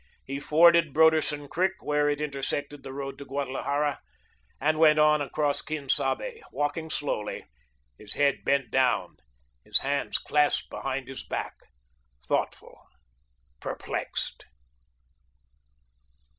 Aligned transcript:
He 0.25 0.39
forded 0.39 0.93
Broderson 0.95 1.47
Creek 1.47 1.73
where 1.81 2.09
it 2.09 2.19
intersected 2.19 2.81
the 2.81 2.91
road 2.91 3.19
to 3.19 3.25
Guadalajara, 3.25 3.99
and 4.59 4.79
went 4.79 4.97
on 4.97 5.21
across 5.21 5.61
Quien 5.61 5.89
Sabe, 5.89 6.41
walking 6.51 6.89
slowly, 6.89 7.45
his 7.99 8.13
head 8.15 8.39
bent 8.43 8.71
down, 8.71 9.17
his 9.63 9.81
hands 9.81 10.17
clasped 10.17 10.71
behind 10.71 11.07
his 11.07 11.23
back, 11.23 11.53
thoughtful, 12.25 12.81
perplexed. 13.59 14.47